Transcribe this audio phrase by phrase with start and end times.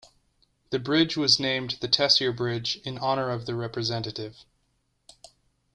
[0.71, 4.45] The bridge was named the Tessier Bridge in honour of the representative.